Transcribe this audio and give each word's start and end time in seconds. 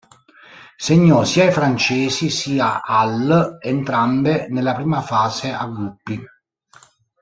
Segnò 0.77 1.23
sia 1.23 1.45
ai 1.45 1.51
francesi 1.51 2.31
sia 2.31 2.81
all', 2.81 3.59
entrambe 3.61 4.47
nella 4.49 4.73
prima 4.73 4.99
fase 5.03 5.51
a 5.53 5.67
gruppi. 5.67 6.19